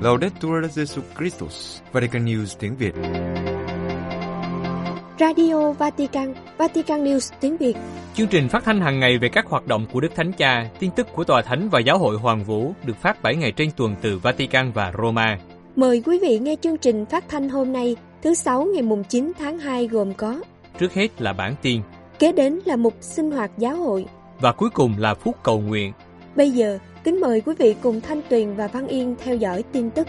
[0.00, 2.94] Laudetur Jesu Christus, Vatican News tiếng Việt.
[5.20, 7.76] Radio Vatican, Vatican News tiếng Việt.
[8.14, 10.90] Chương trình phát thanh hàng ngày về các hoạt động của Đức Thánh Cha, tin
[10.90, 13.94] tức của Tòa Thánh và Giáo hội Hoàng Vũ được phát 7 ngày trên tuần
[14.02, 15.38] từ Vatican và Roma.
[15.76, 19.32] Mời quý vị nghe chương trình phát thanh hôm nay, thứ Sáu ngày mùng 9
[19.38, 20.40] tháng 2 gồm có
[20.78, 21.80] Trước hết là bản tin,
[22.18, 24.06] Kế đến là mục sinh hoạt giáo hội.
[24.40, 25.92] và cuối cùng là phút cầu nguyện.
[26.36, 29.90] Bây giờ, kính mời quý vị cùng Thanh Tuyền và Văn Yên theo dõi tin
[29.90, 30.06] tức.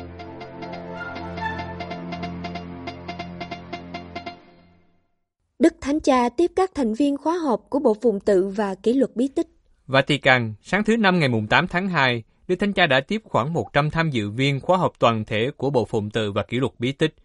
[5.60, 8.94] Đức Thánh Cha tiếp các thành viên khóa họp của Bộ Phụng tự và Kỷ
[8.94, 9.48] luật bí tích.
[9.88, 13.90] Vatican, sáng thứ Năm ngày 8 tháng 2, Đức Thánh Cha đã tiếp khoảng 100
[13.90, 16.92] tham dự viên khóa họp toàn thể của Bộ Phụng tự và Kỷ luật bí
[16.92, 17.16] tích.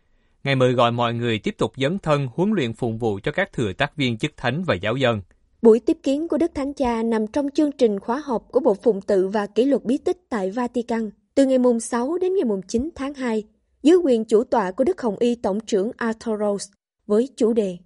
[0.44, 3.52] Ngài mời gọi mọi người tiếp tục dấn thân huấn luyện phụng vụ cho các
[3.52, 5.20] thừa tác viên chức thánh và giáo dân.
[5.62, 8.74] Buổi tiếp kiến của Đức Thánh Cha nằm trong chương trình khóa học của Bộ
[8.74, 12.44] Phụng tự và Kỷ luật bí tích tại Vatican từ ngày mùng 6 đến ngày
[12.44, 13.44] mùng 9 tháng 2
[13.82, 16.72] dưới quyền chủ tọa của Đức Hồng Y Tổng trưởng Arthur Rose
[17.06, 17.76] với chủ đề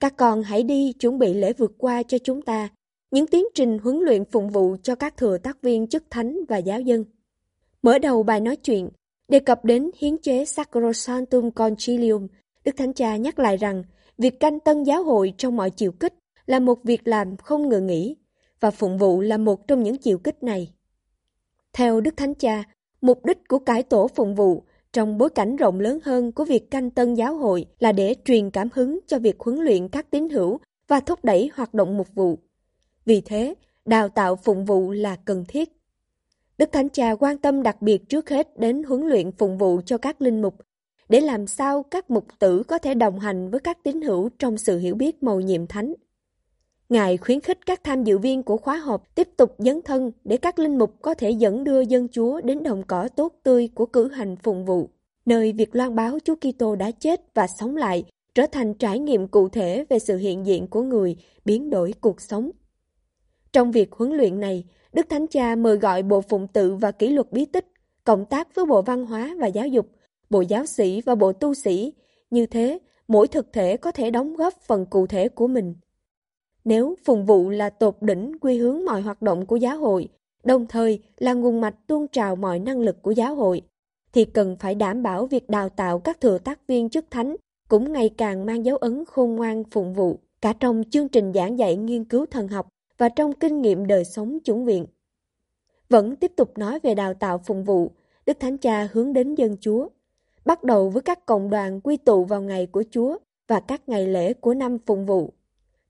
[0.00, 2.68] Các con hãy đi chuẩn bị lễ vượt qua cho chúng ta
[3.10, 6.56] những tiến trình huấn luyện phụng vụ cho các thừa tác viên chức thánh và
[6.56, 7.04] giáo dân.
[7.82, 8.88] Mở đầu bài nói chuyện,
[9.28, 12.26] đề cập đến hiến chế Sacrosanctum Concilium,
[12.64, 13.82] Đức Thánh Cha nhắc lại rằng
[14.18, 16.14] việc canh tân giáo hội trong mọi chiều kích
[16.46, 18.16] là một việc làm không ngừng nghỉ
[18.60, 20.72] và phụng vụ là một trong những chiều kích này.
[21.72, 22.64] Theo Đức Thánh Cha,
[23.00, 26.70] mục đích của cải tổ phụng vụ trong bối cảnh rộng lớn hơn của việc
[26.70, 30.28] canh tân giáo hội là để truyền cảm hứng cho việc huấn luyện các tín
[30.28, 30.58] hữu
[30.88, 32.38] và thúc đẩy hoạt động mục vụ.
[33.04, 35.72] Vì thế, đào tạo phụng vụ là cần thiết.
[36.58, 39.98] Đức Thánh Cha quan tâm đặc biệt trước hết đến huấn luyện phụng vụ cho
[39.98, 40.54] các linh mục,
[41.08, 44.58] để làm sao các mục tử có thể đồng hành với các tín hữu trong
[44.58, 45.94] sự hiểu biết mầu nhiệm thánh.
[46.88, 50.36] Ngài khuyến khích các tham dự viên của khóa họp tiếp tục dấn thân để
[50.36, 53.86] các linh mục có thể dẫn đưa dân Chúa đến đồng cỏ tốt tươi của
[53.86, 54.90] cử hành phụng vụ,
[55.26, 59.28] nơi việc loan báo Chúa Kitô đã chết và sống lại trở thành trải nghiệm
[59.28, 62.50] cụ thể về sự hiện diện của người biến đổi cuộc sống.
[63.52, 67.08] Trong việc huấn luyện này, Đức Thánh Cha mời gọi Bộ Phụng tự và Kỷ
[67.08, 67.66] luật bí tích,
[68.04, 69.86] cộng tác với Bộ Văn hóa và Giáo dục,
[70.30, 71.92] Bộ Giáo sĩ và Bộ Tu sĩ.
[72.30, 72.78] Như thế,
[73.08, 75.74] mỗi thực thể có thể đóng góp phần cụ thể của mình.
[76.66, 80.08] Nếu phụng vụ là tột đỉnh quy hướng mọi hoạt động của giáo hội,
[80.44, 83.62] đồng thời là nguồn mạch tuôn trào mọi năng lực của giáo hội,
[84.12, 87.36] thì cần phải đảm bảo việc đào tạo các thừa tác viên chức thánh
[87.68, 91.58] cũng ngày càng mang dấu ấn khôn ngoan phụng vụ, cả trong chương trình giảng
[91.58, 92.68] dạy nghiên cứu thần học
[92.98, 94.86] và trong kinh nghiệm đời sống chủng viện.
[95.88, 97.90] Vẫn tiếp tục nói về đào tạo phụng vụ,
[98.26, 99.88] Đức Thánh Cha hướng đến dân Chúa,
[100.44, 103.16] bắt đầu với các cộng đoàn quy tụ vào ngày của Chúa
[103.48, 105.32] và các ngày lễ của năm phụng vụ.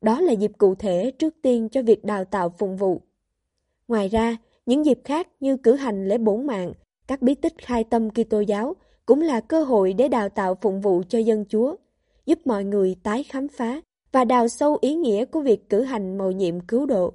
[0.06, 3.00] Đó là dịp cụ thể trước tiên cho việc đào tạo phụng vụ.
[3.88, 4.36] Ngoài ra,
[4.66, 6.72] những dịp khác như cử hành lễ bổn mạng,
[7.06, 8.74] các bí tích khai tâm Kitô giáo
[9.06, 11.76] cũng là cơ hội để đào tạo phụng vụ cho dân Chúa,
[12.26, 13.80] giúp mọi người tái khám phá
[14.12, 17.12] và đào sâu ý nghĩa của việc cử hành mầu nhiệm cứu độ.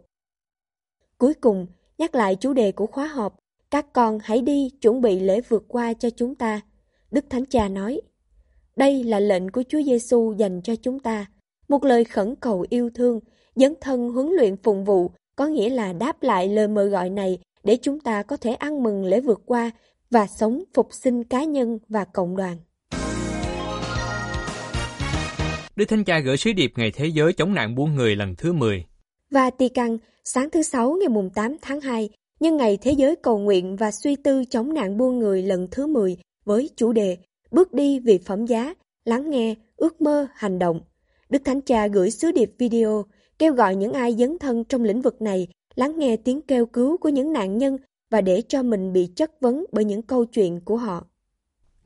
[1.18, 3.40] Cuối cùng, nhắc lại chủ đề của khóa họp,
[3.72, 6.62] các con hãy đi chuẩn bị lễ vượt qua cho chúng ta.
[7.12, 8.02] Đức Thánh Cha nói,
[8.76, 11.26] đây là lệnh của Chúa Giêsu dành cho chúng ta,
[11.72, 13.20] một lời khẩn cầu yêu thương,
[13.56, 17.40] dấn thân huấn luyện phụng vụ, có nghĩa là đáp lại lời mời gọi này
[17.64, 19.72] để chúng ta có thể ăn mừng lễ vượt qua
[20.10, 22.58] và sống phục sinh cá nhân và cộng đoàn.
[25.76, 28.54] Đức Thánh Cha gửi sứ điệp Ngày Thế giới chống nạn buôn người lần thứ
[28.54, 28.86] 10.
[29.32, 32.10] Vatican, sáng thứ Sáu ngày mùng 8 tháng 2,
[32.40, 35.88] nhân ngày Thế giới cầu nguyện và suy tư chống nạn buôn người lần thứ
[35.88, 37.18] 10 với chủ đề
[37.52, 38.74] Bước đi vì phẩm giá,
[39.06, 40.82] lắng nghe, ước mơ, hành động.
[41.32, 43.06] Đức Thánh Cha gửi sứ điệp video
[43.40, 46.98] kêu gọi những ai dấn thân trong lĩnh vực này lắng nghe tiếng kêu cứu
[46.98, 47.78] của những nạn nhân
[48.10, 51.06] và để cho mình bị chất vấn bởi những câu chuyện của họ.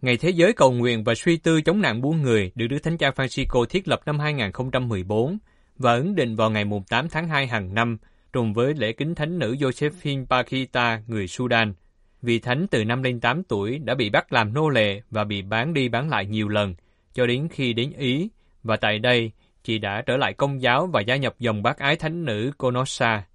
[0.01, 2.97] Ngày Thế giới cầu nguyện và suy tư chống nạn buôn người được Đức Thánh
[2.97, 5.37] Cha Francisco thiết lập năm 2014
[5.77, 7.97] và ấn định vào ngày 8 tháng 2 hàng năm
[8.33, 11.73] trùng với lễ kính thánh nữ Josephine Pakita, người Sudan.
[12.21, 15.41] Vị thánh từ năm lên 8 tuổi đã bị bắt làm nô lệ và bị
[15.41, 16.75] bán đi bán lại nhiều lần,
[17.13, 18.29] cho đến khi đến Ý,
[18.65, 19.31] và tại đây,
[19.63, 23.25] chị đã trở lại công giáo và gia nhập dòng bác ái thánh nữ Konosa.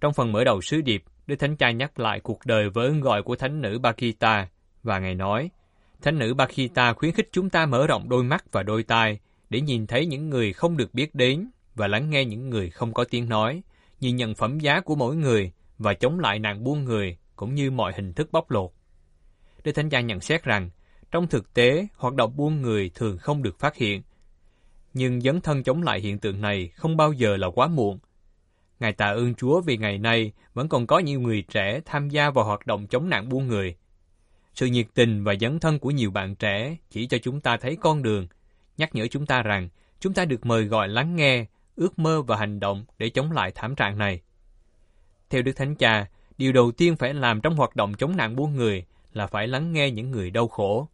[0.00, 3.00] Trong phần mở đầu sứ điệp, Đức Thánh Cha nhắc lại cuộc đời với ơn
[3.00, 4.48] gọi của thánh nữ Bakita,
[4.82, 5.50] và Ngài nói,
[6.02, 9.18] Thánh nữ Bakita khuyến khích chúng ta mở rộng đôi mắt và đôi tai
[9.50, 12.92] để nhìn thấy những người không được biết đến và lắng nghe những người không
[12.92, 13.62] có tiếng nói,
[14.00, 17.70] nhìn nhận phẩm giá của mỗi người và chống lại nạn buôn người cũng như
[17.70, 18.70] mọi hình thức bóc lột.
[19.64, 20.70] Đức Thánh Cha nhận xét rằng,
[21.10, 24.02] trong thực tế, hoạt động buôn người thường không được phát hiện.
[24.94, 27.98] Nhưng dấn thân chống lại hiện tượng này không bao giờ là quá muộn.
[28.80, 32.30] Ngài tạ ơn Chúa vì ngày nay vẫn còn có nhiều người trẻ tham gia
[32.30, 33.76] vào hoạt động chống nạn buôn người.
[34.54, 37.76] Sự nhiệt tình và dấn thân của nhiều bạn trẻ chỉ cho chúng ta thấy
[37.76, 38.26] con đường,
[38.76, 39.68] nhắc nhở chúng ta rằng
[40.00, 41.46] chúng ta được mời gọi lắng nghe,
[41.76, 44.20] ước mơ và hành động để chống lại thảm trạng này.
[45.30, 46.06] Theo Đức Thánh Cha,
[46.38, 49.72] điều đầu tiên phải làm trong hoạt động chống nạn buôn người là phải lắng
[49.72, 50.88] nghe những người đau khổ.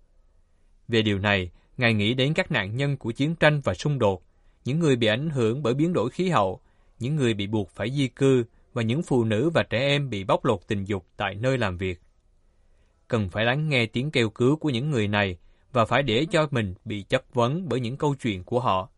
[0.88, 4.22] Về điều này, Ngài nghĩ đến các nạn nhân của chiến tranh và xung đột,
[4.64, 6.60] những người bị ảnh hưởng bởi biến đổi khí hậu,
[6.98, 10.24] những người bị buộc phải di cư và những phụ nữ và trẻ em bị
[10.24, 12.00] bóc lột tình dục tại nơi làm việc.
[13.08, 15.38] Cần phải lắng nghe tiếng kêu cứu của những người này
[15.72, 18.88] và phải để cho mình bị chất vấn bởi những câu chuyện của họ.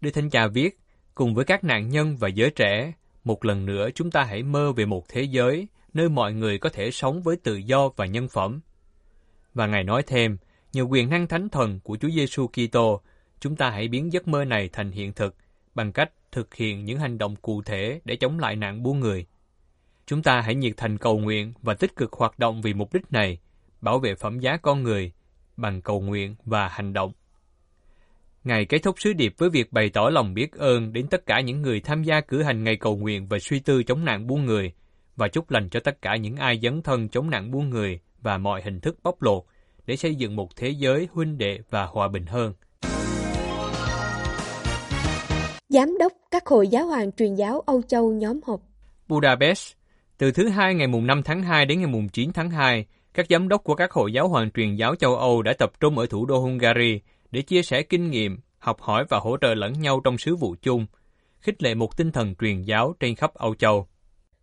[0.00, 0.78] Đức Thánh Cha viết,
[1.14, 2.92] cùng với các nạn nhân và giới trẻ,
[3.24, 6.68] một lần nữa chúng ta hãy mơ về một thế giới nơi mọi người có
[6.68, 8.60] thể sống với tự do và nhân phẩm.
[9.54, 10.36] Và Ngài nói thêm,
[10.72, 13.00] nhờ quyền năng thánh thần của Chúa Giêsu Kitô,
[13.40, 15.36] chúng ta hãy biến giấc mơ này thành hiện thực
[15.74, 19.26] bằng cách thực hiện những hành động cụ thể để chống lại nạn buôn người.
[20.06, 23.12] Chúng ta hãy nhiệt thành cầu nguyện và tích cực hoạt động vì mục đích
[23.12, 23.38] này,
[23.80, 25.12] bảo vệ phẩm giá con người
[25.56, 27.12] bằng cầu nguyện và hành động.
[28.44, 31.40] Ngài kết thúc sứ điệp với việc bày tỏ lòng biết ơn đến tất cả
[31.40, 34.44] những người tham gia cử hành ngày cầu nguyện và suy tư chống nạn buôn
[34.44, 34.72] người,
[35.16, 38.38] và chúc lành cho tất cả những ai dấn thân chống nạn buôn người và
[38.38, 39.44] mọi hình thức bóc lột
[39.86, 42.52] để xây dựng một thế giới huynh đệ và hòa bình hơn.
[45.68, 48.60] Giám đốc các hội giáo hoàng truyền giáo Âu Châu nhóm họp
[49.08, 49.72] Budapest,
[50.18, 53.26] từ thứ hai ngày mùng 5 tháng 2 đến ngày mùng 9 tháng 2, các
[53.30, 56.06] giám đốc của các hội giáo hoàng truyền giáo châu Âu đã tập trung ở
[56.06, 57.00] thủ đô Hungary
[57.30, 60.54] để chia sẻ kinh nghiệm, học hỏi và hỗ trợ lẫn nhau trong sứ vụ
[60.62, 60.86] chung,
[61.40, 63.86] khích lệ một tinh thần truyền giáo trên khắp Âu Châu.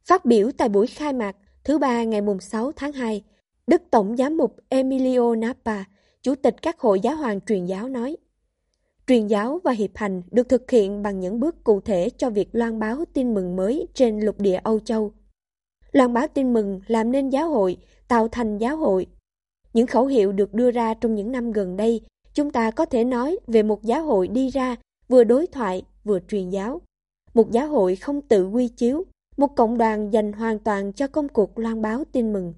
[0.05, 3.23] Phát biểu tại buổi khai mạc thứ ba ngày mùng 6 tháng 2,
[3.69, 5.83] Đức Tổng Giám mục Emilio Napa,
[6.21, 8.17] Chủ tịch các hội giáo hoàng truyền giáo nói,
[9.07, 12.49] Truyền giáo và hiệp hành được thực hiện bằng những bước cụ thể cho việc
[12.51, 15.11] loan báo tin mừng mới trên lục địa Âu Châu.
[15.91, 17.77] Loan báo tin mừng làm nên giáo hội,
[18.07, 19.07] tạo thành giáo hội.
[19.73, 22.01] Những khẩu hiệu được đưa ra trong những năm gần đây,
[22.33, 24.75] chúng ta có thể nói về một giáo hội đi ra,
[25.07, 26.81] vừa đối thoại, vừa truyền giáo.
[27.33, 29.03] Một giáo hội không tự quy chiếu,
[29.37, 32.53] một cộng đoàn dành hoàn toàn cho công cuộc loan báo tin mừng.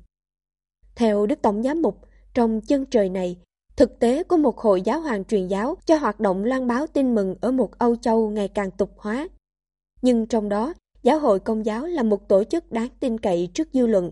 [0.95, 1.97] Theo Đức Tổng Giám mục,
[2.33, 3.37] trong chân trời này,
[3.75, 7.15] thực tế của một hội giáo hoàng truyền giáo cho hoạt động loan báo tin
[7.15, 9.27] mừng ở một Âu Châu ngày càng tục hóa.
[10.01, 10.73] Nhưng trong đó,
[11.03, 14.11] giáo hội công giáo là một tổ chức đáng tin cậy trước dư luận.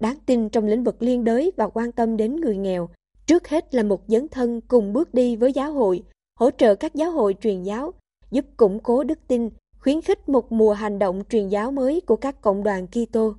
[0.00, 2.88] Đáng tin trong lĩnh vực liên đới và quan tâm đến người nghèo,
[3.26, 6.02] trước hết là một dấn thân cùng bước đi với giáo hội,
[6.40, 7.92] hỗ trợ các giáo hội truyền giáo,
[8.30, 12.16] giúp củng cố đức tin, khuyến khích một mùa hành động truyền giáo mới của
[12.16, 13.34] các cộng đoàn Kitô.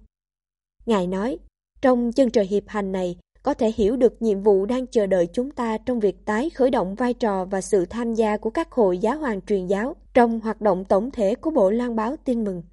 [0.85, 1.39] Ngài nói,
[1.85, 5.27] trong chân trời hiệp hành này, có thể hiểu được nhiệm vụ đang chờ đợi
[5.33, 8.71] chúng ta trong việc tái khởi động vai trò và sự tham gia của các
[8.71, 12.43] hội giáo hoàng truyền giáo trong hoạt động tổng thể của Bộ Loan báo tin
[12.43, 12.63] mừng.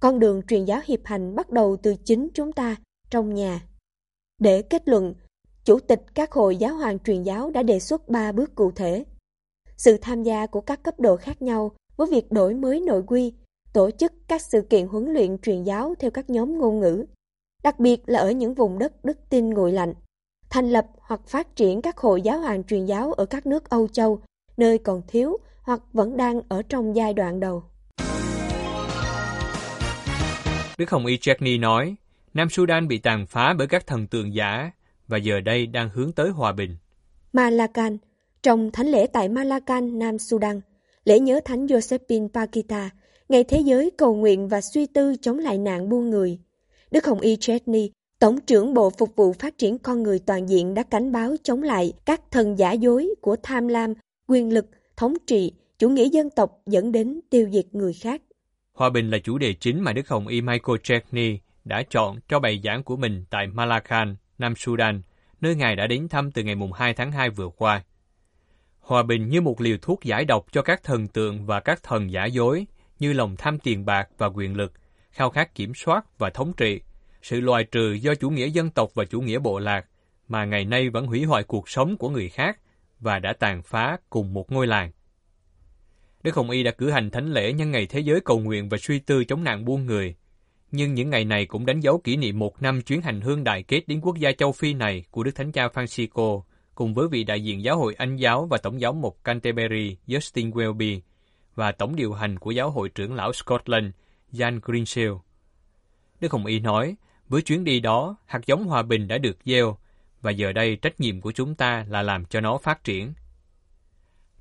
[0.00, 2.76] Con đường truyền giáo hiệp hành bắt đầu từ chính chúng ta,
[3.10, 3.62] trong nhà.
[4.38, 5.14] Để kết luận,
[5.64, 9.04] Chủ tịch các hội giáo hoàng truyền giáo đã đề xuất ba bước cụ thể.
[9.76, 13.32] Sự tham gia của các cấp độ khác nhau với việc đổi mới nội quy,
[13.72, 17.06] tổ chức các sự kiện huấn luyện truyền giáo theo các nhóm ngôn ngữ,
[17.62, 19.94] đặc biệt là ở những vùng đất đức tin nguội lạnh,
[20.50, 23.88] thành lập hoặc phát triển các hội giáo hoàng truyền giáo ở các nước Âu
[23.88, 24.20] Châu,
[24.56, 27.62] nơi còn thiếu hoặc vẫn đang ở trong giai đoạn đầu.
[30.78, 31.96] Đức Hồng Y Chechny nói,
[32.34, 34.70] Nam Sudan bị tàn phá bởi các thần tượng giả
[35.08, 36.76] và giờ đây đang hướng tới hòa bình.
[37.32, 37.98] Malacan,
[38.42, 40.60] trong thánh lễ tại Malacan, Nam Sudan,
[41.04, 42.90] lễ nhớ thánh Josephine Pakita,
[43.28, 46.38] ngày thế giới cầu nguyện và suy tư chống lại nạn buôn người.
[46.92, 50.74] Đức Hồng Y Chetney, Tổng trưởng Bộ Phục vụ Phát triển Con Người Toàn diện
[50.74, 53.94] đã cảnh báo chống lại các thần giả dối của tham lam,
[54.28, 58.22] quyền lực, thống trị, chủ nghĩa dân tộc dẫn đến tiêu diệt người khác.
[58.72, 62.40] Hòa bình là chủ đề chính mà Đức Hồng Y Michael Chetney đã chọn cho
[62.40, 65.02] bài giảng của mình tại Malakhan, Nam Sudan,
[65.40, 67.84] nơi Ngài đã đến thăm từ ngày 2 tháng 2 vừa qua.
[68.80, 72.12] Hòa bình như một liều thuốc giải độc cho các thần tượng và các thần
[72.12, 72.66] giả dối,
[72.98, 74.72] như lòng tham tiền bạc và quyền lực,
[75.12, 76.80] khao khát kiểm soát và thống trị,
[77.22, 79.86] sự loài trừ do chủ nghĩa dân tộc và chủ nghĩa bộ lạc,
[80.28, 82.58] mà ngày nay vẫn hủy hoại cuộc sống của người khác
[83.00, 84.90] và đã tàn phá cùng một ngôi làng.
[86.22, 88.78] Đức Hồng Y đã cử hành thánh lễ nhân ngày thế giới cầu nguyện và
[88.78, 90.14] suy tư chống nạn buôn người.
[90.70, 93.62] Nhưng những ngày này cũng đánh dấu kỷ niệm một năm chuyến hành hương đại
[93.62, 96.42] kết đến quốc gia châu Phi này của Đức Thánh Cha Francisco,
[96.74, 100.52] cùng với vị đại diện giáo hội Anh giáo và tổng giáo mục Canterbury Justin
[100.52, 101.00] Welby
[101.54, 103.86] và tổng điều hành của giáo hội trưởng lão Scotland
[104.32, 105.12] Jan Grinsell.
[106.20, 106.96] Đức Hồng Y nói,
[107.28, 109.78] với chuyến đi đó, hạt giống hòa bình đã được gieo,
[110.22, 113.12] và giờ đây trách nhiệm của chúng ta là làm cho nó phát triển.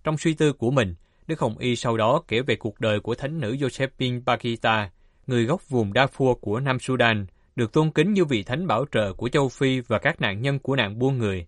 [0.03, 0.95] Trong suy tư của mình,
[1.27, 4.91] Đức Hồng Y sau đó kể về cuộc đời của thánh nữ Josephine Bakita,
[5.27, 9.13] người gốc vùng Darfur của Nam Sudan, được tôn kính như vị thánh bảo trợ
[9.13, 11.48] của châu Phi và các nạn nhân của nạn buôn người.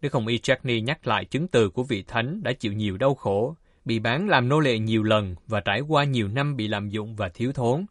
[0.00, 3.14] Đức Hồng Y Jackney nhắc lại chứng từ của vị thánh đã chịu nhiều đau
[3.14, 6.88] khổ, bị bán làm nô lệ nhiều lần và trải qua nhiều năm bị lạm
[6.88, 7.86] dụng và thiếu thốn.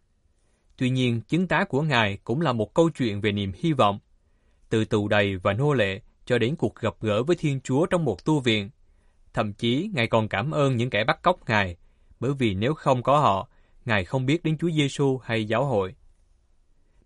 [0.77, 3.99] Tuy nhiên, chứng tá của Ngài cũng là một câu chuyện về niềm hy vọng.
[4.69, 8.05] Từ tù đầy và nô lệ cho đến cuộc gặp gỡ với Thiên Chúa trong
[8.05, 8.69] một tu viện.
[9.33, 11.77] Thậm chí, Ngài còn cảm ơn những kẻ bắt cóc Ngài,
[12.19, 13.49] bởi vì nếu không có họ,
[13.85, 15.95] Ngài không biết đến Chúa Giêsu hay giáo hội.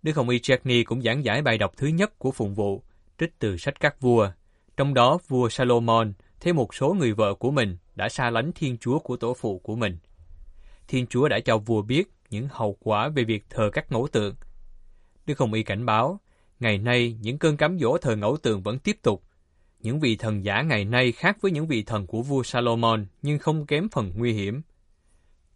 [0.01, 2.84] Đức Hồng Y Jackney cũng giảng giải bài đọc thứ nhất của phụng vụ,
[3.17, 4.31] trích từ sách các vua.
[4.77, 8.77] Trong đó, vua Salomon thêm một số người vợ của mình đã xa lánh Thiên
[8.77, 9.98] Chúa của tổ phụ của mình.
[10.88, 14.36] Thiên Chúa đã cho vua biết những hậu quả về việc thờ các ngẫu tượng.
[15.25, 16.19] Đức Hồng Y cảnh báo,
[16.60, 19.24] ngày nay những cơn cám dỗ thờ ngẫu tượng vẫn tiếp tục.
[19.79, 23.39] Những vị thần giả ngày nay khác với những vị thần của vua Salomon nhưng
[23.39, 24.62] không kém phần nguy hiểm.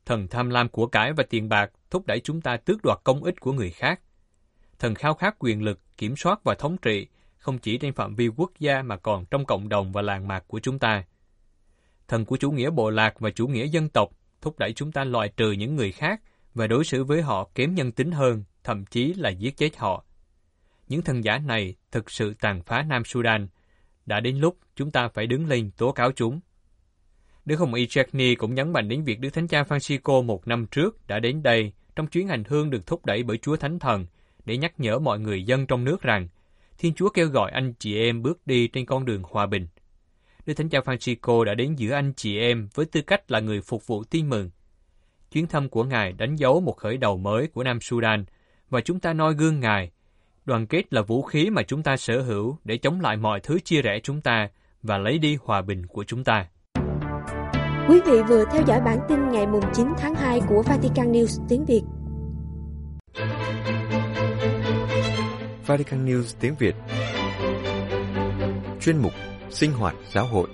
[0.05, 3.23] Thần tham lam của cải và tiền bạc thúc đẩy chúng ta tước đoạt công
[3.23, 4.01] ích của người khác.
[4.79, 7.07] Thần khao khát quyền lực, kiểm soát và thống trị
[7.43, 10.43] không chỉ trên phạm vi quốc gia mà còn trong cộng đồng và làng mạc
[10.47, 11.03] của chúng ta.
[12.07, 14.09] Thần của chủ nghĩa bộ lạc và chủ nghĩa dân tộc
[14.41, 16.21] thúc đẩy chúng ta loại trừ những người khác
[16.53, 20.05] và đối xử với họ kém nhân tính hơn, thậm chí là giết chết họ.
[20.87, 23.47] Những thần giả này thực sự tàn phá Nam Sudan.
[24.05, 26.39] Đã đến lúc chúng ta phải đứng lên tố cáo chúng.
[27.45, 30.65] Đức Hồng Y Jackney cũng nhấn mạnh đến việc Đức Thánh Cha Francisco một năm
[30.71, 34.05] trước đã đến đây trong chuyến hành hương được thúc đẩy bởi Chúa Thánh Thần
[34.45, 36.27] để nhắc nhở mọi người dân trong nước rằng
[36.77, 39.67] Thiên Chúa kêu gọi anh chị em bước đi trên con đường hòa bình.
[40.45, 43.61] Đức Thánh Cha Francisco đã đến giữa anh chị em với tư cách là người
[43.61, 44.49] phục vụ tin mừng.
[45.31, 48.25] Chuyến thăm của Ngài đánh dấu một khởi đầu mới của Nam Sudan
[48.69, 49.91] và chúng ta noi gương Ngài.
[50.45, 53.59] Đoàn kết là vũ khí mà chúng ta sở hữu để chống lại mọi thứ
[53.59, 54.49] chia rẽ chúng ta
[54.83, 56.47] và lấy đi hòa bình của chúng ta.
[57.89, 61.65] Quý vị vừa theo dõi bản tin ngày 9 tháng 2 của Vatican News tiếng
[61.65, 61.81] Việt.
[65.65, 66.75] Vatican News tiếng Việt.
[68.81, 69.11] Chuyên mục
[69.49, 70.47] Sinh hoạt giáo hội.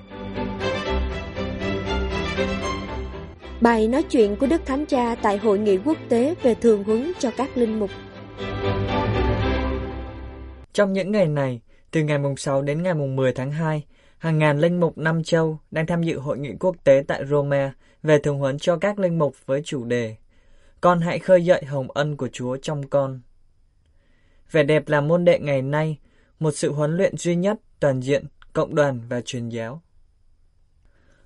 [3.62, 7.12] Bài nói chuyện của Đức Thánh Cha tại Hội nghị quốc tế về thường huấn
[7.20, 7.90] cho các linh mục.
[10.74, 11.62] Trong những ngày này,
[11.92, 13.84] từ ngày mùng 6 đến ngày mùng 10 tháng 2,
[14.18, 17.74] hàng ngàn linh mục Nam Châu đang tham dự hội nghị quốc tế tại Roma
[18.04, 20.16] về thường huấn cho các linh mục với chủ đề
[20.82, 23.22] Con hãy khơi dậy hồng ân của Chúa trong con.
[24.52, 25.98] Vẻ đẹp là môn đệ ngày nay,
[26.40, 29.82] một sự huấn luyện duy nhất, toàn diện, cộng đoàn và truyền giáo.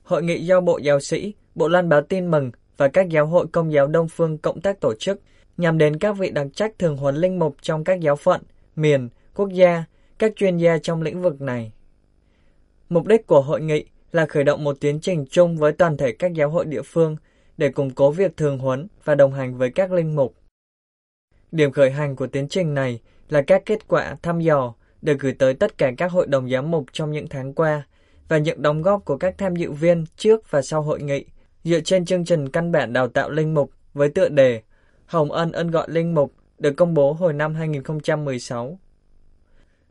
[0.04, 3.48] Hội nghị do Bộ Giáo sĩ, Bộ Loan báo tin mừng và các giáo hội
[3.52, 5.22] công giáo Đông Phương cộng tác tổ chức
[5.58, 8.42] nhằm đến các vị đặc trách thường huấn linh mục trong các giáo phận,
[8.76, 9.84] miền, quốc gia,
[10.20, 11.72] các chuyên gia trong lĩnh vực này.
[12.90, 16.12] Mục đích của hội nghị là khởi động một tiến trình chung với toàn thể
[16.12, 17.16] các giáo hội địa phương
[17.58, 20.36] để củng cố việc thường huấn và đồng hành với các linh mục.
[21.52, 23.00] Điểm khởi hành của tiến trình này
[23.30, 26.72] là các kết quả thăm dò được gửi tới tất cả các hội đồng giám
[26.72, 27.84] mục trong những tháng qua
[28.28, 31.26] và những đóng góp của các tham dự viên trước và sau hội nghị
[31.64, 34.62] dựa trên chương trình căn bản đào tạo linh mục với tựa đề
[35.06, 38.80] Hồng Ân ân gọi linh mục được công bố hồi năm 2016.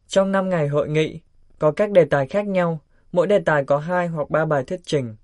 [0.09, 1.21] Trong 5 ngày hội nghị,
[1.59, 2.79] có các đề tài khác nhau,
[3.12, 5.17] mỗi đề tài có 2 hoặc 3 bài thuyết trình.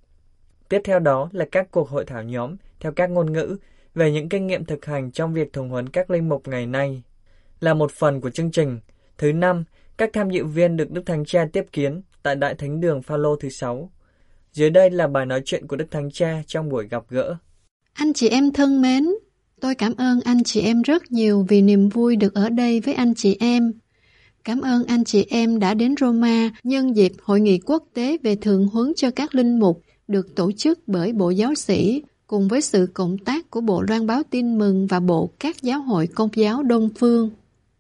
[0.69, 3.57] Tiếp theo đó là các cuộc hội thảo nhóm theo các ngôn ngữ
[3.95, 7.03] về những kinh nghiệm thực hành trong việc thùng huấn các linh mục ngày nay.
[7.61, 8.81] Là một phần của chương trình,
[9.19, 9.65] thứ năm,
[9.97, 13.37] các tham dự viên được Đức Thánh Cha tiếp kiến tại Đại Thánh Đường Phaolô
[13.37, 13.93] thứ sáu.
[14.53, 17.37] Dưới đây là bài nói chuyện của Đức Thánh Cha trong buổi gặp gỡ.
[17.93, 19.07] Anh chị em thân mến,
[19.61, 22.95] tôi cảm ơn anh chị em rất nhiều vì niềm vui được ở đây với
[22.95, 23.73] anh chị em.
[24.45, 28.37] Cảm ơn anh chị em đã đến Roma nhân dịp Hội nghị quốc tế về
[28.37, 32.61] thượng huấn cho các linh mục được tổ chức bởi Bộ Giáo sĩ cùng với
[32.61, 36.29] sự cộng tác của Bộ Loan báo tin mừng và Bộ các giáo hội công
[36.35, 37.31] giáo Đông Phương.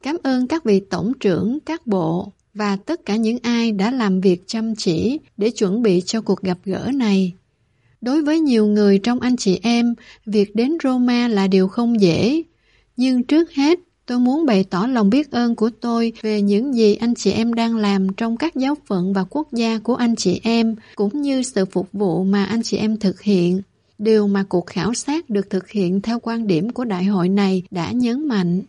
[0.03, 4.21] Cảm ơn các vị tổng trưởng, các bộ và tất cả những ai đã làm
[4.21, 7.33] việc chăm chỉ để chuẩn bị cho cuộc gặp gỡ này.
[8.01, 9.95] Đối với nhiều người trong anh chị em,
[10.27, 12.43] việc đến Roma là điều không dễ.
[12.97, 16.95] Nhưng trước hết, tôi muốn bày tỏ lòng biết ơn của tôi về những gì
[16.95, 20.41] anh chị em đang làm trong các giáo phận và quốc gia của anh chị
[20.43, 23.63] em, cũng như sự phục vụ mà anh chị em thực hiện.
[23.99, 27.63] Điều mà cuộc khảo sát được thực hiện theo quan điểm của đại hội này
[27.71, 28.63] đã nhấn mạnh.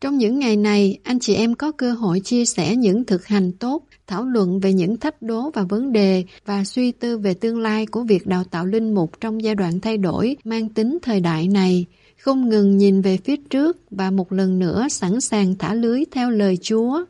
[0.00, 3.52] Trong những ngày này, anh chị em có cơ hội chia sẻ những thực hành
[3.52, 7.58] tốt, thảo luận về những thách đố và vấn đề và suy tư về tương
[7.58, 11.20] lai của việc đào tạo linh mục trong giai đoạn thay đổi mang tính thời
[11.20, 11.86] đại này,
[12.18, 16.30] không ngừng nhìn về phía trước và một lần nữa sẵn sàng thả lưới theo
[16.30, 17.04] lời Chúa.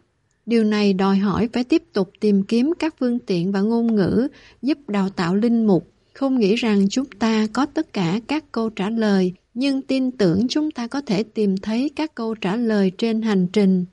[0.46, 4.28] Điều này đòi hỏi phải tiếp tục tìm kiếm các phương tiện và ngôn ngữ
[4.62, 8.70] giúp đào tạo linh mục không nghĩ rằng chúng ta có tất cả các câu
[8.70, 12.92] trả lời, nhưng tin tưởng chúng ta có thể tìm thấy các câu trả lời
[12.98, 13.84] trên hành trình.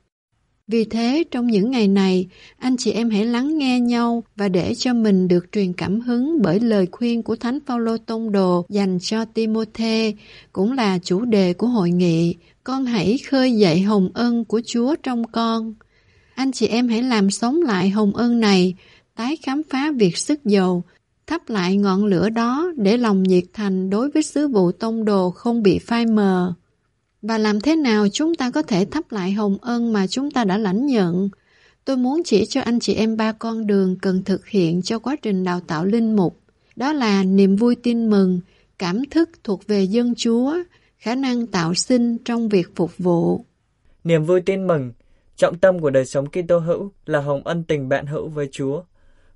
[0.68, 2.26] Vì thế, trong những ngày này,
[2.58, 6.42] anh chị em hãy lắng nghe nhau và để cho mình được truyền cảm hứng
[6.42, 10.14] bởi lời khuyên của Thánh Phaolô Tông Đồ dành cho Timôthê,
[10.52, 12.34] cũng là chủ đề của hội nghị.
[12.64, 15.74] Con hãy khơi dậy hồng ân của Chúa trong con.
[16.34, 18.74] Anh chị em hãy làm sống lại hồng ân này,
[19.16, 20.84] tái khám phá việc sức dầu,
[21.26, 25.30] thắp lại ngọn lửa đó để lòng nhiệt thành đối với sứ vụ tông đồ
[25.30, 26.54] không bị phai mờ.
[27.22, 30.44] Và làm thế nào chúng ta có thể thắp lại hồng ân mà chúng ta
[30.44, 31.28] đã lãnh nhận?
[31.84, 35.16] Tôi muốn chỉ cho anh chị em ba con đường cần thực hiện cho quá
[35.22, 36.40] trình đào tạo linh mục.
[36.76, 38.40] Đó là niềm vui tin mừng,
[38.78, 40.56] cảm thức thuộc về dân Chúa,
[40.98, 43.44] khả năng tạo sinh trong việc phục vụ.
[44.04, 44.92] Niềm vui tin mừng,
[45.36, 48.82] trọng tâm của đời sống Kitô hữu là hồng ân tình bạn hữu với Chúa.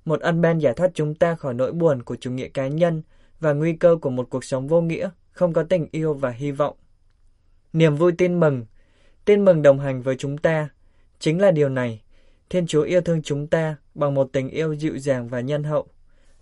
[0.05, 3.01] Một ân ben giải thoát chúng ta khỏi nỗi buồn của chủ nghĩa cá nhân
[3.39, 6.51] và nguy cơ của một cuộc sống vô nghĩa, không có tình yêu và hy
[6.51, 6.77] vọng.
[7.73, 8.65] Niềm vui tin mừng,
[9.25, 10.69] tin mừng đồng hành với chúng ta,
[11.19, 12.01] chính là điều này.
[12.49, 15.87] Thiên Chúa yêu thương chúng ta bằng một tình yêu dịu dàng và nhân hậu.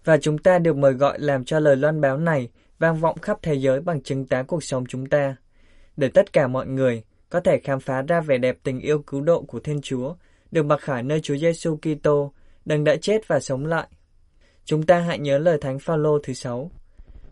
[0.06, 2.50] Và chúng ta được mời gọi làm cho lời loan báo này
[2.80, 5.36] vang vọng khắp thế giới bằng chứng tá cuộc sống chúng ta.
[5.98, 9.22] Để tất cả mọi người có thể khám phá ra vẻ đẹp tình yêu cứu
[9.22, 10.16] độ của Thiên Chúa,
[10.51, 12.34] được mặc khải nơi Chúa Giêsu Kitô,
[12.69, 13.88] đấng đã chết và sống lại.
[14.65, 16.71] Chúng ta hãy nhớ lời Thánh Phaolô thứ sáu,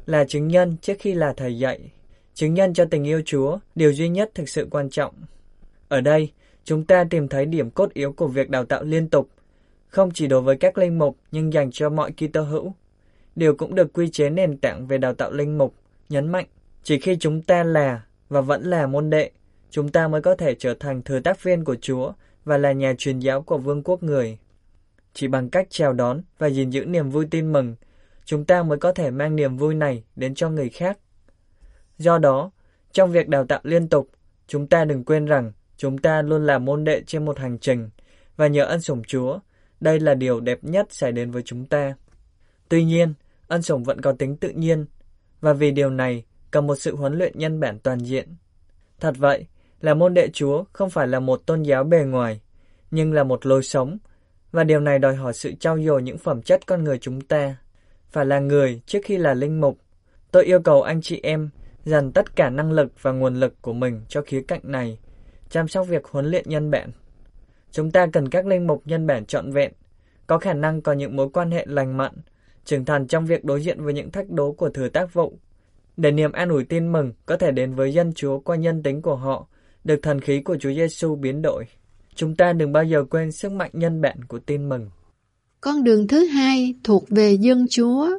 [0.05, 1.91] là chứng nhân trước khi là thầy dạy
[2.37, 5.13] chứng nhân cho tình yêu Chúa, điều duy nhất thực sự quan trọng.
[5.87, 6.31] Ở đây,
[6.63, 9.29] chúng ta tìm thấy điểm cốt yếu của việc đào tạo liên tục,
[9.87, 12.73] không chỉ đối với các linh mục nhưng dành cho mọi Kitô hữu.
[13.35, 15.73] Điều cũng được quy chế nền tảng về đào tạo linh mục,
[16.09, 16.45] nhấn mạnh,
[16.83, 19.31] chỉ khi chúng ta là và vẫn là môn đệ,
[19.69, 22.11] chúng ta mới có thể trở thành thừa tác viên của Chúa
[22.45, 24.37] và là nhà truyền giáo của vương quốc người.
[25.17, 27.75] Chỉ bằng cách chào đón và gìn giữ niềm vui tin mừng,
[28.25, 30.99] chúng ta mới có thể mang niềm vui này đến cho người khác.
[31.97, 32.51] Do đó,
[32.91, 34.09] trong việc đào tạo liên tục,
[34.47, 37.89] chúng ta đừng quên rằng chúng ta luôn là môn đệ trên một hành trình
[38.35, 39.39] và nhờ ân sủng Chúa,
[39.79, 41.95] đây là điều đẹp nhất xảy đến với chúng ta.
[42.69, 43.13] Tuy nhiên,
[43.47, 44.85] ân sủng vẫn có tính tự nhiên
[45.41, 48.35] và vì điều này cần một sự huấn luyện nhân bản toàn diện.
[48.99, 49.45] Thật vậy,
[49.81, 52.41] là môn đệ Chúa không phải là một tôn giáo bề ngoài,
[52.91, 53.97] nhưng là một lối sống
[54.51, 57.57] và điều này đòi hỏi sự trau dồi những phẩm chất con người chúng ta.
[58.09, 59.77] Phải là người trước khi là linh mục.
[60.31, 61.49] Tôi yêu cầu anh chị em
[61.85, 64.99] dành tất cả năng lực và nguồn lực của mình cho khía cạnh này,
[65.49, 66.91] chăm sóc việc huấn luyện nhân bản.
[67.71, 69.71] Chúng ta cần các linh mục nhân bản trọn vẹn,
[70.27, 72.13] có khả năng có những mối quan hệ lành mạnh,
[72.65, 75.39] trưởng thành trong việc đối diện với những thách đố của thừa tác vụ,
[75.97, 79.01] để niềm an ủi tin mừng có thể đến với dân Chúa qua nhân tính
[79.01, 79.47] của họ,
[79.83, 81.65] được thần khí của Chúa Giêsu biến đổi.
[82.17, 84.89] Chúng ta đừng bao giờ quên sức mạnh nhân bản của tin mừng.
[85.61, 88.09] Con đường thứ hai thuộc về dân Chúa,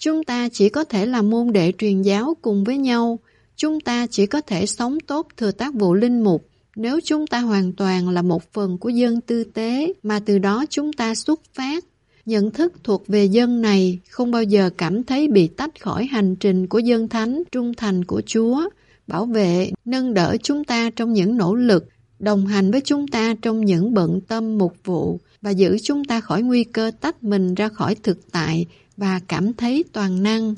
[0.00, 3.18] Chúng ta chỉ có thể làm môn đệ truyền giáo cùng với nhau.
[3.56, 7.40] Chúng ta chỉ có thể sống tốt thừa tác vụ linh mục nếu chúng ta
[7.40, 11.40] hoàn toàn là một phần của dân tư tế mà từ đó chúng ta xuất
[11.54, 11.84] phát.
[12.26, 16.36] Nhận thức thuộc về dân này không bao giờ cảm thấy bị tách khỏi hành
[16.36, 18.68] trình của dân thánh trung thành của Chúa,
[19.06, 21.84] bảo vệ, nâng đỡ chúng ta trong những nỗ lực,
[22.20, 26.20] đồng hành với chúng ta trong những bận tâm mục vụ và giữ chúng ta
[26.20, 30.54] khỏi nguy cơ tách mình ra khỏi thực tại và cảm thấy toàn năng.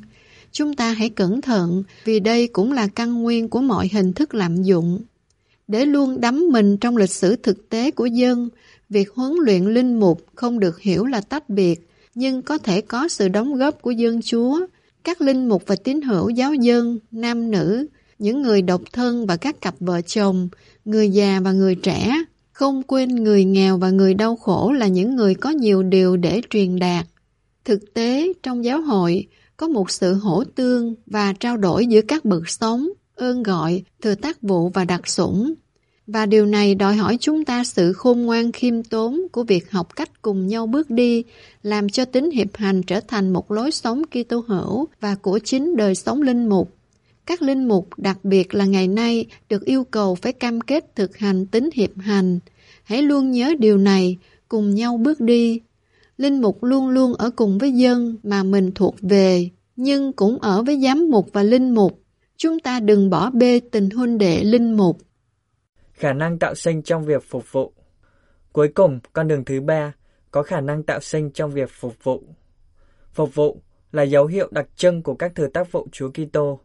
[0.53, 4.35] Chúng ta hãy cẩn thận vì đây cũng là căn nguyên của mọi hình thức
[4.35, 5.03] lạm dụng.
[5.69, 8.49] Để luôn đắm mình trong lịch sử thực tế của dân,
[8.91, 13.09] việc huấn luyện linh mục không được hiểu là tách biệt, nhưng có thể có
[13.09, 14.67] sự đóng góp của dân chúa.
[15.05, 17.87] Các linh mục và tín hữu giáo dân, nam nữ,
[18.23, 20.49] những người độc thân và các cặp vợ chồng,
[20.85, 25.17] người già và người trẻ, không quên người nghèo và người đau khổ là những
[25.17, 27.07] người có nhiều điều để truyền đạt.
[27.65, 32.25] Thực tế, trong giáo hội, có một sự hỗ tương và trao đổi giữa các
[32.25, 35.55] bậc sống, ơn gọi, thừa tác vụ và đặc sủng.
[36.07, 39.97] Và điều này đòi hỏi chúng ta sự khôn ngoan khiêm tốn của việc học
[39.97, 41.25] cách cùng nhau bước đi,
[41.63, 45.77] làm cho tính hiệp hành trở thành một lối sống Kitô hữu và của chính
[45.77, 46.75] đời sống linh mục.
[47.27, 51.17] Các linh mục, đặc biệt là ngày nay, được yêu cầu phải cam kết thực
[51.17, 52.39] hành tính hiệp hành.
[52.85, 54.17] Hãy luôn nhớ điều này,
[54.49, 55.61] cùng nhau bước đi,
[56.17, 60.63] Linh mục luôn luôn ở cùng với dân mà mình thuộc về, nhưng cũng ở
[60.63, 61.99] với giám mục và linh mục.
[62.37, 64.99] Chúng ta đừng bỏ bê tình huynh đệ linh mục.
[65.93, 67.73] Khả năng tạo sinh trong việc phục vụ
[68.53, 69.93] Cuối cùng, con đường thứ ba
[70.31, 72.23] có khả năng tạo sinh trong việc phục vụ.
[73.13, 76.61] Phục vụ là dấu hiệu đặc trưng của các thừa tác vụ Chúa Kitô.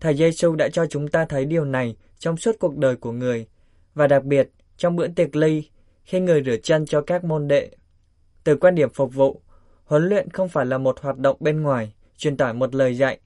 [0.00, 3.46] Thầy Giêsu đã cho chúng ta thấy điều này trong suốt cuộc đời của người,
[3.94, 5.70] và đặc biệt trong bữa tiệc ly
[6.04, 7.70] khi người rửa chân cho các môn đệ
[8.44, 9.40] từ quan điểm phục vụ,
[9.84, 13.18] huấn luyện không phải là một hoạt động bên ngoài, truyền tải một lời dạy,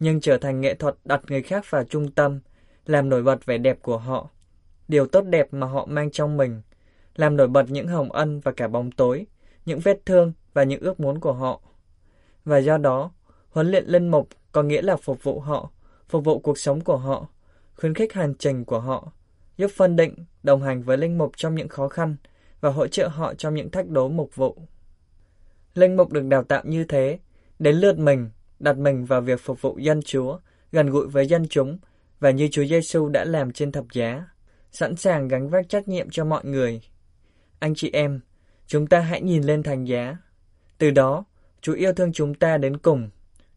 [0.00, 2.40] nhưng trở thành nghệ thuật đặt người khác vào trung tâm,
[2.86, 4.30] làm nổi bật vẻ đẹp của họ,
[4.88, 6.62] điều tốt đẹp mà họ mang trong mình,
[7.16, 9.26] làm nổi bật những hồng ân và cả bóng tối,
[9.66, 11.60] những vết thương và những ước muốn của họ.
[12.44, 13.12] Và do đó,
[13.50, 15.70] huấn luyện linh mục có nghĩa là phục vụ họ,
[16.08, 17.28] phục vụ cuộc sống của họ,
[17.76, 19.12] khuyến khích hành trình của họ,
[19.56, 22.16] giúp phân định, đồng hành với linh mục trong những khó khăn
[22.60, 24.58] và hỗ trợ họ trong những thách đố mục vụ.
[25.74, 27.18] Linh mục được đào tạo như thế,
[27.58, 30.38] đến lượt mình, đặt mình vào việc phục vụ dân Chúa,
[30.72, 31.78] gần gũi với dân chúng
[32.20, 34.26] và như Chúa Giêsu đã làm trên thập giá,
[34.72, 36.80] sẵn sàng gánh vác trách nhiệm cho mọi người.
[37.58, 38.20] Anh chị em,
[38.66, 40.16] chúng ta hãy nhìn lên thành giá.
[40.78, 41.24] Từ đó,
[41.60, 43.10] Chúa yêu thương chúng ta đến cùng.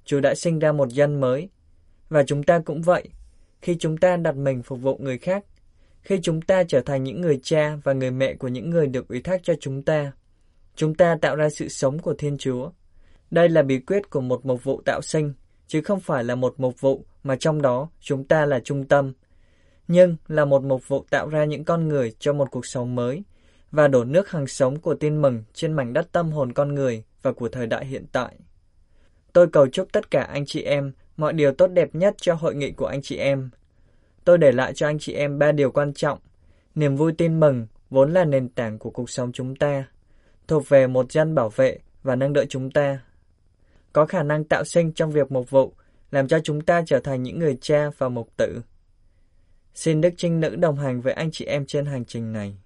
[0.05, 1.49] Chúa đã sinh ra một dân mới.
[2.09, 3.09] Và chúng ta cũng vậy.
[3.61, 5.45] Khi chúng ta đặt mình phục vụ người khác,
[6.01, 9.07] khi chúng ta trở thành những người cha và người mẹ của những người được
[9.07, 10.11] ủy thác cho chúng ta,
[10.75, 12.69] chúng ta tạo ra sự sống của Thiên Chúa.
[13.31, 15.33] Đây là bí quyết của một mục vụ tạo sinh,
[15.67, 19.13] chứ không phải là một mục vụ mà trong đó chúng ta là trung tâm,
[19.87, 23.23] nhưng là một mục vụ tạo ra những con người cho một cuộc sống mới
[23.71, 27.03] và đổ nước hàng sống của tin mừng trên mảnh đất tâm hồn con người
[27.21, 28.35] và của thời đại hiện tại.
[29.33, 32.55] Tôi cầu chúc tất cả anh chị em mọi điều tốt đẹp nhất cho hội
[32.55, 33.49] nghị của anh chị em.
[34.23, 36.19] Tôi để lại cho anh chị em ba điều quan trọng.
[36.75, 39.85] Niềm vui tin mừng vốn là nền tảng của cuộc sống chúng ta,
[40.47, 42.99] thuộc về một dân bảo vệ và nâng đỡ chúng ta.
[43.93, 45.73] Có khả năng tạo sinh trong việc mục vụ,
[46.11, 48.61] làm cho chúng ta trở thành những người cha và mục tử.
[49.73, 52.57] Xin Đức Trinh Nữ đồng hành với anh chị em trên hành trình này.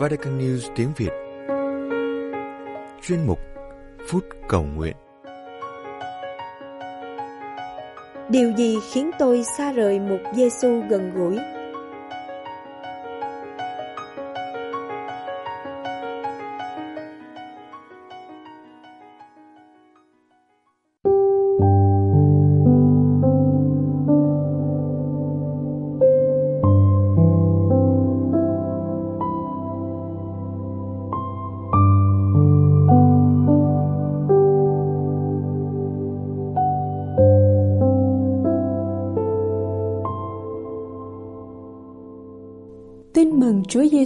[0.00, 1.10] Vatican News tiếng Việt
[3.02, 3.38] Chuyên mục
[4.08, 4.96] Phút Cầu Nguyện
[8.28, 11.38] Điều gì khiến tôi xa rời một Giêsu gần gũi?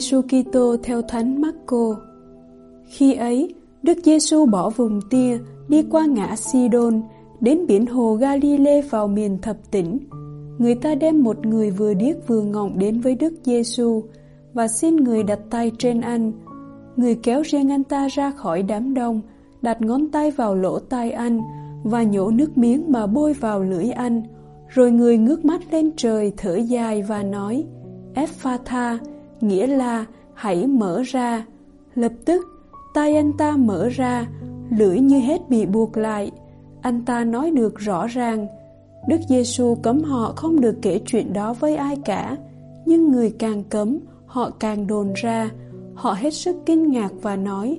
[0.05, 1.97] Giêsu Kitô theo Thánh Marco.
[2.85, 5.39] Khi ấy, Đức Giêsu bỏ vùng tia,
[5.69, 7.03] đi qua ngã Sidon,
[7.41, 9.99] đến biển hồ Galile vào miền thập tỉnh.
[10.59, 14.03] Người ta đem một người vừa điếc vừa ngọng đến với Đức Giêsu
[14.55, 16.33] và xin người đặt tay trên anh.
[16.97, 19.21] Người kéo riêng anh ta ra khỏi đám đông,
[19.63, 21.41] đặt ngón tay vào lỗ tai anh
[21.85, 24.23] và nhổ nước miếng mà bôi vào lưỡi anh.
[24.69, 27.65] Rồi người ngước mắt lên trời thở dài và nói:
[28.15, 28.99] Ephatha,
[29.41, 31.45] nghĩa là hãy mở ra.
[31.95, 32.47] Lập tức,
[32.95, 34.27] tay anh ta mở ra,
[34.79, 36.31] lưỡi như hết bị buộc lại.
[36.81, 38.47] Anh ta nói được rõ ràng.
[39.09, 42.37] Đức Giêsu cấm họ không được kể chuyện đó với ai cả,
[42.87, 45.51] nhưng người càng cấm, họ càng đồn ra.
[45.95, 47.79] Họ hết sức kinh ngạc và nói,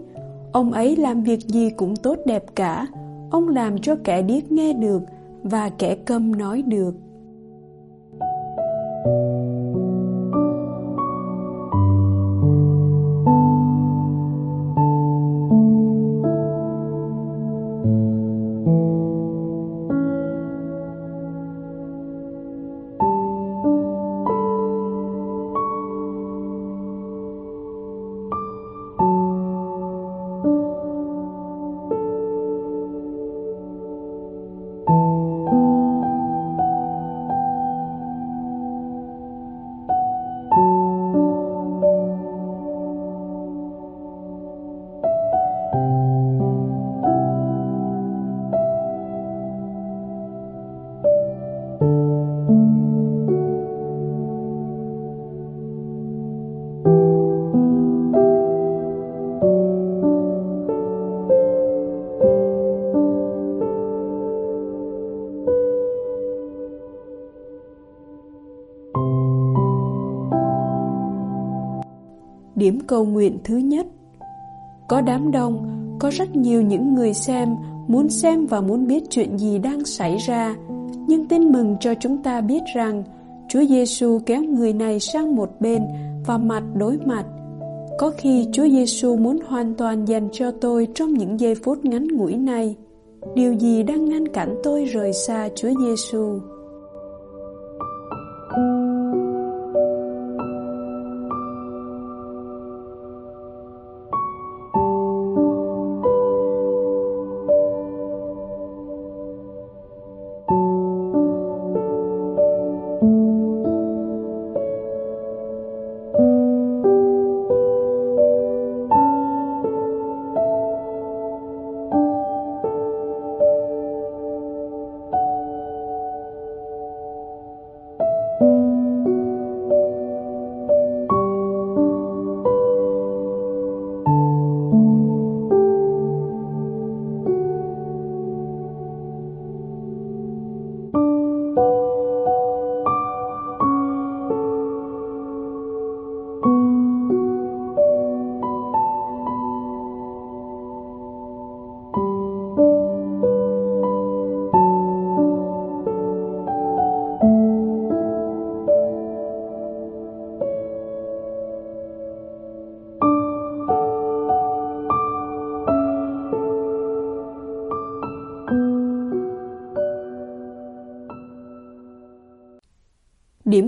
[0.52, 2.88] ông ấy làm việc gì cũng tốt đẹp cả,
[3.32, 5.02] ông làm cho kẻ điếc nghe được
[5.44, 6.94] và kẻ câm nói được.
[72.66, 73.88] Điểm cầu nguyện thứ nhất
[74.88, 75.68] Có đám đông,
[76.00, 77.50] có rất nhiều những người xem,
[77.88, 80.56] muốn xem và muốn biết chuyện gì đang xảy ra.
[81.08, 83.04] Nhưng tin mừng cho chúng ta biết rằng
[83.50, 85.82] Chúa Giêsu kéo người này sang một bên
[86.26, 87.26] và mặt đối mặt.
[88.00, 92.08] Có khi Chúa Giêsu muốn hoàn toàn dành cho tôi trong những giây phút ngắn
[92.08, 92.76] ngủi này.
[93.36, 96.40] Điều gì đang ngăn cản tôi rời xa Chúa Giêsu?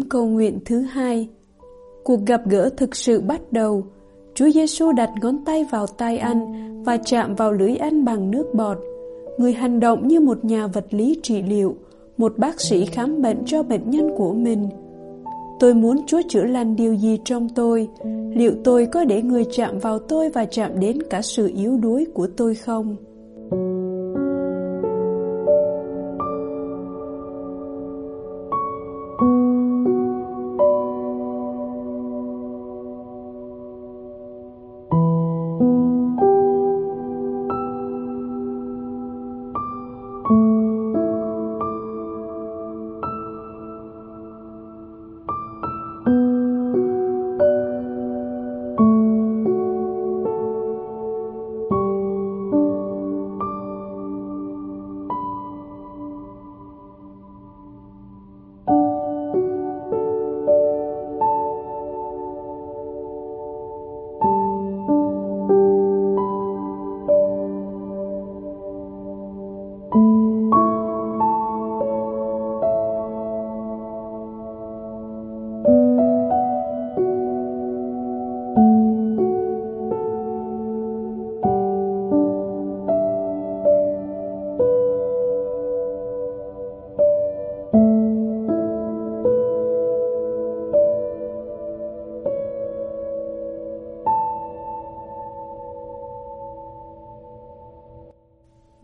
[0.08, 1.28] Điểm cầu nguyện thứ hai
[2.04, 3.84] Cuộc gặp gỡ thực sự bắt đầu.
[4.36, 6.40] Chúa Giêsu đặt ngón tay vào tay anh
[6.84, 8.78] và chạm vào lưỡi anh bằng nước bọt.
[9.38, 11.76] Người hành động như một nhà vật lý trị liệu,
[12.18, 14.70] một bác sĩ khám bệnh cho bệnh nhân của mình.
[15.60, 17.88] Tôi muốn Chúa chữa lành điều gì trong tôi?
[18.36, 22.06] Liệu tôi có để người chạm vào tôi và chạm đến cả sự yếu đuối
[22.14, 22.96] của tôi không?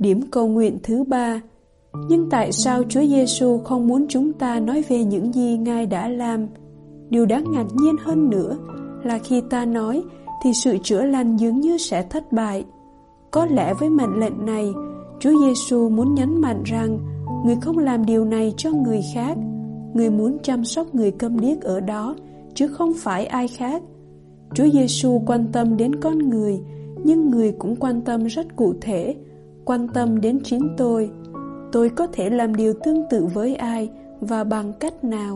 [0.03, 1.41] Điểm cầu nguyện thứ ba
[2.09, 6.07] Nhưng tại sao Chúa Giêsu không muốn chúng ta nói về những gì Ngài đã
[6.07, 6.47] làm?
[7.09, 8.57] Điều đáng ngạc nhiên hơn nữa
[9.03, 10.03] là khi ta nói
[10.43, 12.65] thì sự chữa lành dường như sẽ thất bại.
[13.31, 14.73] Có lẽ với mệnh lệnh này,
[15.19, 16.99] Chúa Giêsu muốn nhấn mạnh rằng
[17.45, 19.37] người không làm điều này cho người khác.
[19.93, 22.15] Người muốn chăm sóc người câm điếc ở đó,
[22.53, 23.81] chứ không phải ai khác.
[24.55, 26.59] Chúa Giêsu quan tâm đến con người,
[27.03, 29.15] nhưng người cũng quan tâm rất cụ thể
[29.65, 31.11] quan tâm đến chính tôi
[31.71, 33.89] tôi có thể làm điều tương tự với ai
[34.21, 35.35] và bằng cách nào?